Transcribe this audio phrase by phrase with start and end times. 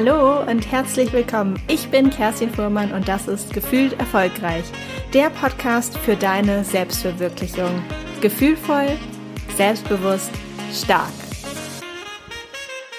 [0.00, 1.60] Hallo und herzlich willkommen.
[1.66, 4.62] Ich bin Kerstin Fuhrmann und das ist Gefühlt Erfolgreich,
[5.12, 7.82] der Podcast für deine Selbstverwirklichung.
[8.20, 8.96] Gefühlvoll,
[9.56, 10.30] selbstbewusst,
[10.72, 11.10] stark.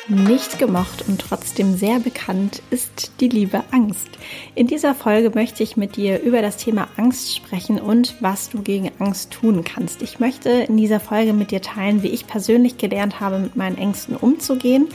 [0.09, 4.09] Nicht gemocht und trotzdem sehr bekannt ist die liebe Angst.
[4.55, 8.61] In dieser Folge möchte ich mit dir über das Thema Angst sprechen und was du
[8.61, 10.01] gegen Angst tun kannst.
[10.01, 13.77] Ich möchte in dieser Folge mit dir teilen, wie ich persönlich gelernt habe, mit meinen
[13.77, 14.87] Ängsten umzugehen,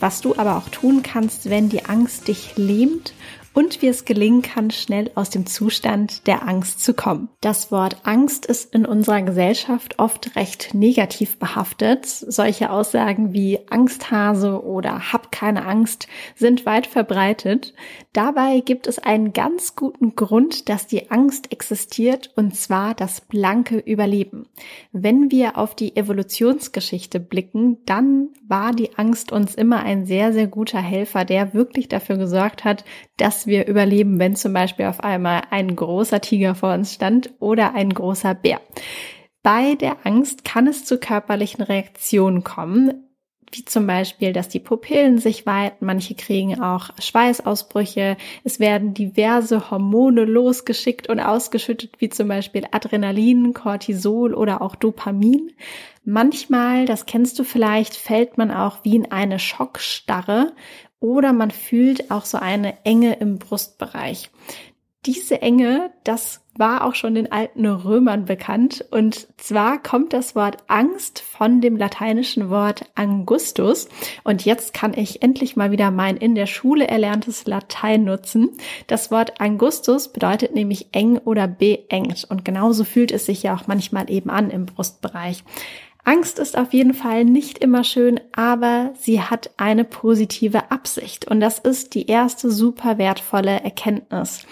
[0.00, 3.12] was du aber auch tun kannst, wenn die Angst dich lähmt
[3.52, 7.28] und wie es gelingen kann, schnell aus dem Zustand der Angst zu kommen.
[7.40, 12.06] Das Wort Angst ist in unserer Gesellschaft oft recht negativ behaftet.
[12.06, 17.74] Solche Aussagen wie Angsthase oder hab keine Angst sind weit verbreitet.
[18.12, 23.78] Dabei gibt es einen ganz guten Grund, dass die Angst existiert, und zwar das blanke
[23.78, 24.46] Überleben.
[24.92, 30.46] Wenn wir auf die Evolutionsgeschichte blicken, dann war die Angst uns immer ein sehr, sehr
[30.46, 32.84] guter Helfer, der wirklich dafür gesorgt hat,
[33.16, 37.74] dass wir überleben, wenn zum Beispiel auf einmal ein großer Tiger vor uns stand oder
[37.74, 38.60] ein großer Bär.
[39.42, 43.09] Bei der Angst kann es zu körperlichen Reaktionen kommen,
[43.52, 49.70] wie zum Beispiel, dass die Pupillen sich weiten, manche kriegen auch Schweißausbrüche, es werden diverse
[49.70, 55.52] Hormone losgeschickt und ausgeschüttet, wie zum Beispiel Adrenalin, Cortisol oder auch Dopamin.
[56.04, 60.52] Manchmal, das kennst du vielleicht, fällt man auch wie in eine Schockstarre
[61.00, 64.30] oder man fühlt auch so eine Enge im Brustbereich.
[65.06, 68.84] Diese Enge, das war auch schon den alten Römern bekannt.
[68.90, 73.88] Und zwar kommt das Wort Angst von dem lateinischen Wort Angustus.
[74.24, 78.50] Und jetzt kann ich endlich mal wieder mein in der Schule erlerntes Latein nutzen.
[78.88, 82.26] Das Wort Angustus bedeutet nämlich eng oder beengt.
[82.28, 85.44] Und genauso fühlt es sich ja auch manchmal eben an im Brustbereich.
[86.04, 91.26] Angst ist auf jeden Fall nicht immer schön, aber sie hat eine positive Absicht.
[91.26, 94.46] Und das ist die erste super wertvolle Erkenntnis.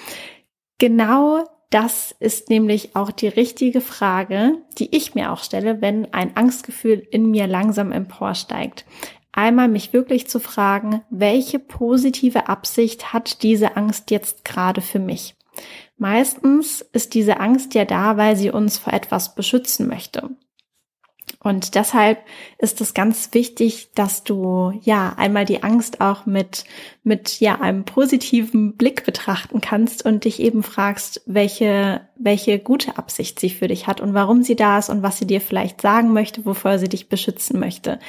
[0.79, 6.37] Genau das ist nämlich auch die richtige Frage, die ich mir auch stelle, wenn ein
[6.37, 8.87] Angstgefühl in mir langsam emporsteigt.
[9.33, 15.37] Einmal mich wirklich zu fragen, welche positive Absicht hat diese Angst jetzt gerade für mich?
[15.97, 20.31] Meistens ist diese Angst ja da, weil sie uns vor etwas beschützen möchte.
[21.41, 22.19] Und deshalb
[22.59, 26.65] ist es ganz wichtig, dass du ja einmal die Angst auch mit,
[27.05, 33.39] mit ja einem positiven Blick betrachten kannst und dich eben fragst, welche, welche gute Absicht
[33.39, 36.13] sie für dich hat und warum sie da ist und was sie dir vielleicht sagen
[36.13, 38.01] möchte, wovor sie dich beschützen möchte.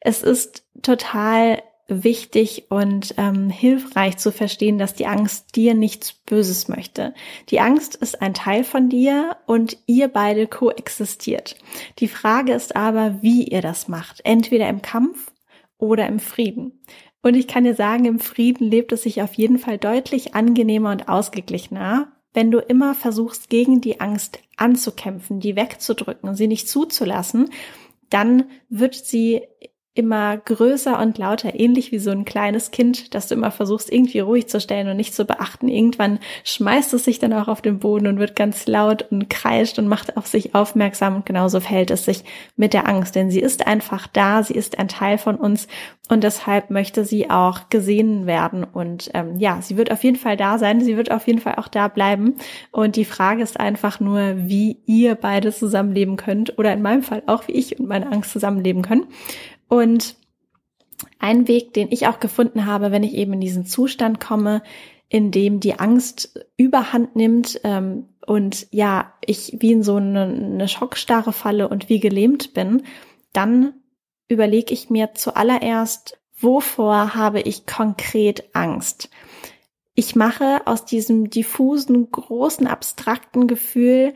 [0.00, 6.68] Es ist total wichtig und ähm, hilfreich zu verstehen, dass die Angst dir nichts Böses
[6.68, 7.14] möchte.
[7.48, 11.56] Die Angst ist ein Teil von dir und ihr beide koexistiert.
[11.98, 14.20] Die Frage ist aber, wie ihr das macht.
[14.24, 15.32] Entweder im Kampf
[15.78, 16.80] oder im Frieden.
[17.22, 20.90] Und ich kann dir sagen, im Frieden lebt es sich auf jeden Fall deutlich angenehmer
[20.90, 27.50] und ausgeglichener, wenn du immer versuchst, gegen die Angst anzukämpfen, die wegzudrücken, sie nicht zuzulassen,
[28.08, 29.42] dann wird sie
[29.94, 34.20] immer größer und lauter, ähnlich wie so ein kleines Kind, das du immer versuchst irgendwie
[34.20, 35.66] ruhig zu stellen und nicht zu beachten.
[35.66, 39.80] Irgendwann schmeißt es sich dann auch auf den Boden und wird ganz laut und kreischt
[39.80, 42.22] und macht auf sich aufmerksam und genauso verhält es sich
[42.56, 45.66] mit der Angst, denn sie ist einfach da, sie ist ein Teil von uns
[46.08, 50.36] und deshalb möchte sie auch gesehen werden und ähm, ja, sie wird auf jeden Fall
[50.36, 52.36] da sein, sie wird auf jeden Fall auch da bleiben
[52.70, 57.24] und die Frage ist einfach nur, wie ihr beide zusammenleben könnt oder in meinem Fall
[57.26, 59.06] auch, wie ich und meine Angst zusammenleben können.
[59.70, 60.16] Und
[61.20, 64.62] ein Weg, den ich auch gefunden habe, wenn ich eben in diesen Zustand komme,
[65.08, 70.68] in dem die Angst überhand nimmt ähm, und ja, ich wie in so eine, eine
[70.68, 72.82] Schockstarre falle und wie gelähmt bin,
[73.32, 73.74] dann
[74.28, 79.08] überlege ich mir zuallererst, wovor habe ich konkret Angst?
[79.94, 84.14] Ich mache aus diesem diffusen, großen, abstrakten Gefühl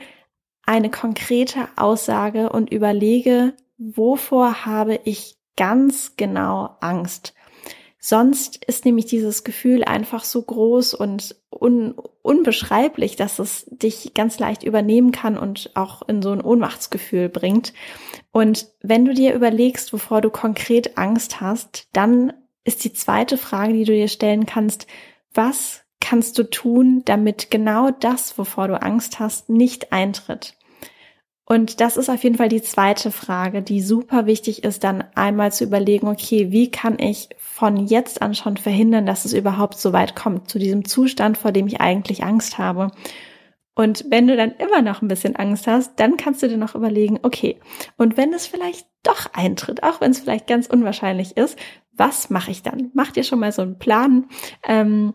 [0.66, 7.34] eine konkrete Aussage und überlege, wovor habe ich ganz genau Angst.
[7.98, 14.38] Sonst ist nämlich dieses Gefühl einfach so groß und un unbeschreiblich, dass es dich ganz
[14.38, 17.72] leicht übernehmen kann und auch in so ein Ohnmachtsgefühl bringt.
[18.30, 22.32] Und wenn du dir überlegst, wovor du konkret Angst hast, dann
[22.64, 24.86] ist die zweite Frage, die du dir stellen kannst,
[25.32, 30.56] was kannst du tun, damit genau das, wovor du Angst hast, nicht eintritt?
[31.46, 35.52] Und das ist auf jeden Fall die zweite Frage, die super wichtig ist, dann einmal
[35.52, 39.92] zu überlegen, okay, wie kann ich von jetzt an schon verhindern, dass es überhaupt so
[39.92, 42.90] weit kommt, zu diesem Zustand, vor dem ich eigentlich Angst habe.
[43.74, 46.74] Und wenn du dann immer noch ein bisschen Angst hast, dann kannst du dir noch
[46.74, 47.60] überlegen, okay,
[47.96, 51.58] und wenn es vielleicht doch eintritt, auch wenn es vielleicht ganz unwahrscheinlich ist,
[51.92, 52.90] was mache ich dann?
[52.94, 54.26] Mach dir schon mal so einen Plan.
[54.66, 55.14] Ähm,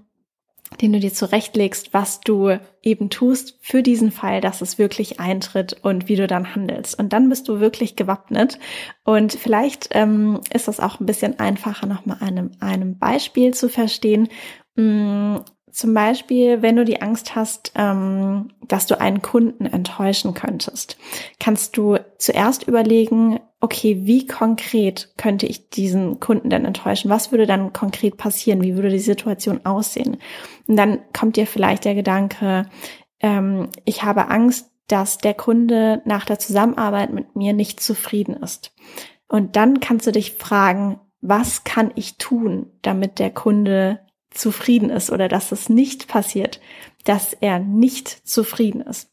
[0.81, 5.77] den du dir zurechtlegst, was du eben tust für diesen Fall, dass es wirklich eintritt
[5.81, 6.97] und wie du dann handelst.
[6.97, 8.59] Und dann bist du wirklich gewappnet.
[9.03, 14.29] Und vielleicht ähm, ist das auch ein bisschen einfacher, nochmal einem, einem Beispiel zu verstehen.
[14.75, 20.97] Hm, zum Beispiel, wenn du die Angst hast, ähm, dass du einen Kunden enttäuschen könntest,
[21.39, 27.09] kannst du zuerst überlegen, okay, wie konkret könnte ich diesen Kunden denn enttäuschen?
[27.09, 28.63] Was würde dann konkret passieren?
[28.63, 30.17] Wie würde die Situation aussehen?
[30.67, 32.69] Und dann kommt dir vielleicht der Gedanke,
[33.19, 38.73] ähm, ich habe Angst, dass der Kunde nach der Zusammenarbeit mit mir nicht zufrieden ist.
[39.27, 43.99] Und dann kannst du dich fragen, was kann ich tun, damit der Kunde
[44.31, 46.59] zufrieden ist oder dass es nicht passiert,
[47.03, 49.11] dass er nicht zufrieden ist.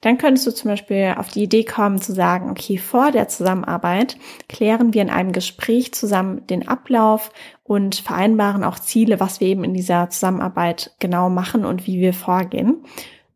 [0.00, 4.16] Dann könntest du zum Beispiel auf die Idee kommen zu sagen, okay, vor der Zusammenarbeit
[4.48, 7.32] klären wir in einem Gespräch zusammen den Ablauf
[7.64, 12.14] und vereinbaren auch Ziele, was wir eben in dieser Zusammenarbeit genau machen und wie wir
[12.14, 12.84] vorgehen.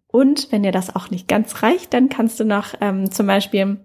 [0.07, 3.79] Und wenn dir das auch nicht ganz reicht, dann kannst du noch ähm, zum Beispiel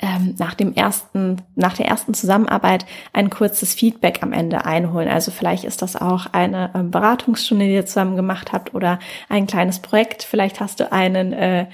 [0.00, 5.08] ähm, nach dem ersten, nach der ersten Zusammenarbeit ein kurzes Feedback am Ende einholen.
[5.08, 8.98] Also vielleicht ist das auch eine ähm, Beratungsstunde, die ihr zusammen gemacht habt oder
[9.28, 10.22] ein kleines Projekt.
[10.22, 11.66] Vielleicht hast du einen äh,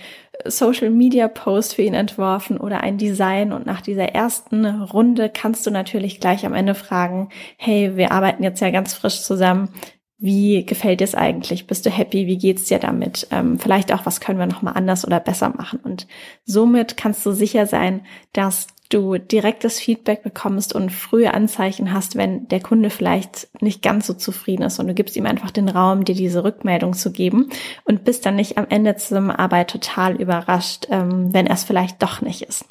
[0.44, 5.66] Social Media Post für ihn entworfen oder ein Design und nach dieser ersten Runde kannst
[5.66, 9.70] du natürlich gleich am Ende fragen, hey, wir arbeiten jetzt ja ganz frisch zusammen.
[10.18, 11.66] Wie gefällt dir es eigentlich?
[11.66, 12.26] Bist du happy?
[12.26, 13.28] Wie geht's dir damit?
[13.30, 15.78] Ähm, vielleicht auch, was können wir noch mal anders oder besser machen?
[15.82, 16.06] Und
[16.44, 18.00] somit kannst du sicher sein,
[18.32, 24.06] dass du direktes Feedback bekommst und frühe Anzeichen hast, wenn der Kunde vielleicht nicht ganz
[24.06, 27.50] so zufrieden ist und du gibst ihm einfach den Raum, dir diese Rückmeldung zu geben
[27.84, 32.02] und bist dann nicht am Ende zur Arbeit total überrascht, ähm, wenn er es vielleicht
[32.02, 32.64] doch nicht ist.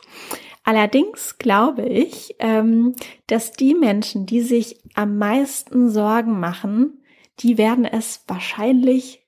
[0.63, 2.95] Allerdings glaube ich, ähm,
[3.27, 7.01] dass die Menschen, die sich am meisten Sorgen machen,
[7.39, 9.25] die werden es wahrscheinlich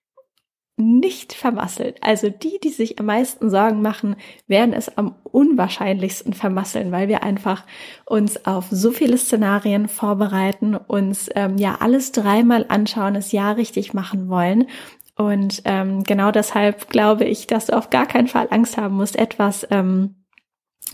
[0.79, 1.95] nicht vermasseln.
[2.01, 4.15] Also die, die sich am meisten Sorgen machen,
[4.45, 7.63] werden es am unwahrscheinlichsten vermasseln, weil wir einfach
[8.05, 13.95] uns auf so viele Szenarien vorbereiten, uns ähm, ja alles dreimal anschauen, es ja richtig
[13.95, 14.67] machen wollen.
[15.15, 19.15] Und ähm, genau deshalb glaube ich, dass du auf gar keinen Fall Angst haben musst,
[19.15, 20.27] etwas ähm,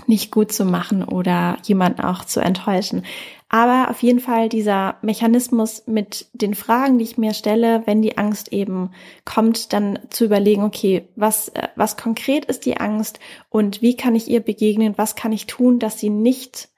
[0.07, 3.03] nicht gut zu machen oder jemanden auch zu enttäuschen.
[3.53, 8.17] Aber auf jeden Fall dieser Mechanismus mit den Fragen, die ich mir stelle, wenn die
[8.17, 8.89] Angst eben
[9.25, 13.19] kommt, dann zu überlegen, okay, was, äh, was konkret ist die Angst
[13.49, 14.95] und wie kann ich ihr begegnen?
[14.97, 16.69] Was kann ich tun, dass sie nicht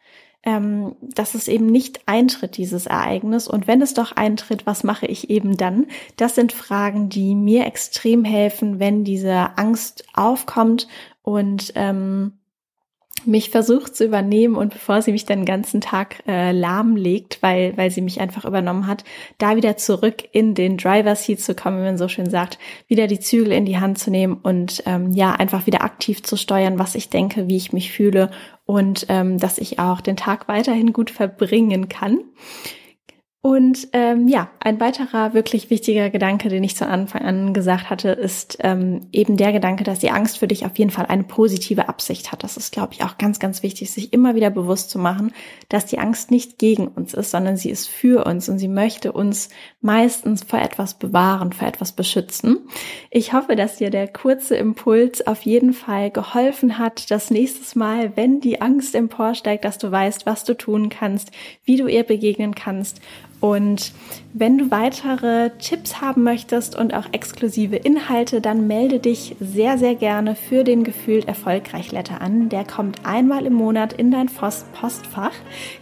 [0.44, 3.48] ähm, dass es eben nicht eintritt, dieses Ereignis.
[3.48, 5.88] Und wenn es doch eintritt, was mache ich eben dann?
[6.18, 10.88] Das sind Fragen, die mir extrem helfen, wenn diese Angst aufkommt
[11.24, 12.34] und ähm,
[13.28, 17.92] mich versucht zu übernehmen und bevor sie mich den ganzen Tag äh, lahmlegt, weil, weil
[17.92, 19.04] sie mich einfach übernommen hat,
[19.38, 23.08] da wieder zurück in den Driver Seat zu kommen, wie man so schön sagt, wieder
[23.08, 26.80] die Zügel in die Hand zu nehmen und ähm, ja, einfach wieder aktiv zu steuern,
[26.80, 28.32] was ich denke, wie ich mich fühle
[28.66, 32.20] und ähm, dass ich auch den Tag weiterhin gut verbringen kann.
[33.46, 38.10] Und ähm, ja, ein weiterer wirklich wichtiger Gedanke, den ich zu Anfang an gesagt hatte,
[38.10, 41.88] ist ähm, eben der Gedanke, dass die Angst für dich auf jeden Fall eine positive
[41.88, 42.44] Absicht hat.
[42.44, 45.32] Das ist, glaube ich, auch ganz, ganz wichtig, sich immer wieder bewusst zu machen,
[45.70, 49.12] dass die Angst nicht gegen uns ist, sondern sie ist für uns und sie möchte
[49.12, 49.50] uns
[49.80, 52.68] meistens vor etwas bewahren, vor etwas beschützen.
[53.12, 58.18] Ich hoffe, dass dir der kurze Impuls auf jeden Fall geholfen hat, das nächste Mal,
[58.18, 61.30] wenn die Angst emporsteigt, dass du weißt, was du tun kannst,
[61.64, 63.02] wie du ihr begegnen kannst
[63.40, 63.92] und
[64.34, 69.96] wenn du weitere Tipps haben möchtest und auch exklusive Inhalte, dann melde dich sehr, sehr
[69.96, 72.50] gerne für den Gefühlt Erfolgreich Letter an.
[72.50, 75.34] Der kommt einmal im Monat in dein Postfach.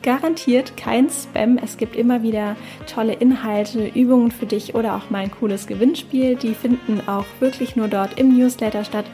[0.01, 1.57] Garantiert kein Spam.
[1.57, 2.55] Es gibt immer wieder
[2.85, 6.35] tolle Inhalte, Übungen für dich oder auch mal ein cooles Gewinnspiel.
[6.35, 9.05] Die finden auch wirklich nur dort im Newsletter statt.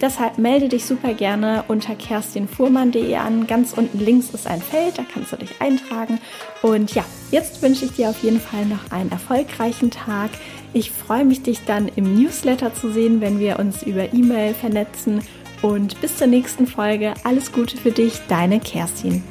[0.00, 3.46] Deshalb melde dich super gerne unter kerstinfuhrmann.de an.
[3.46, 6.20] Ganz unten links ist ein Feld, da kannst du dich eintragen.
[6.62, 10.30] Und ja, jetzt wünsche ich dir auf jeden Fall noch einen erfolgreichen Tag.
[10.72, 15.22] Ich freue mich, dich dann im Newsletter zu sehen, wenn wir uns über E-Mail vernetzen.
[15.62, 17.14] Und bis zur nächsten Folge.
[17.24, 19.24] Alles Gute für dich, deine Kerstin.